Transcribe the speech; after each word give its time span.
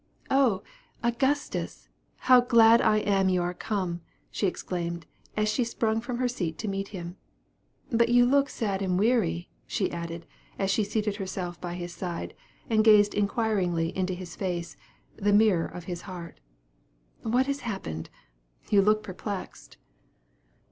"Oh, 0.31 0.63
Augustus, 1.03 1.87
how 2.25 2.41
glad 2.41 2.81
I 2.81 2.97
am 2.97 3.29
you 3.29 3.43
are 3.43 3.53
come!" 3.53 4.01
she 4.31 4.47
exclaimed, 4.47 5.05
as 5.37 5.47
she 5.47 5.63
sprung 5.63 6.01
from 6.01 6.17
her 6.17 6.27
seat 6.27 6.57
to 6.57 6.67
meet 6.67 6.87
him; 6.87 7.17
"but 7.91 8.09
you 8.09 8.25
look 8.25 8.49
sad 8.49 8.81
and 8.81 8.97
weary," 8.97 9.47
she 9.67 9.91
added, 9.91 10.25
as 10.57 10.71
she 10.71 10.83
seated 10.83 11.17
herself 11.17 11.61
by 11.61 11.75
his 11.75 11.93
side, 11.93 12.33
and 12.67 12.83
gazed 12.83 13.13
inquiringly 13.13 13.95
into 13.95 14.15
his 14.15 14.35
face, 14.35 14.75
the 15.17 15.31
mirror 15.33 15.67
of 15.67 15.83
his 15.83 16.01
heart. 16.01 16.39
"What 17.21 17.45
has 17.45 17.59
happened? 17.59 18.09
you 18.71 18.81
look 18.81 19.03
perplexed." 19.03 19.77